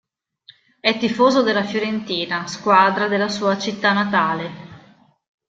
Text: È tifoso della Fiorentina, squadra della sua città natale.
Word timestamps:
È 0.79 0.97
tifoso 0.97 1.43
della 1.43 1.63
Fiorentina, 1.63 2.47
squadra 2.47 3.07
della 3.07 3.29
sua 3.29 3.59
città 3.59 3.93
natale. 3.93 4.89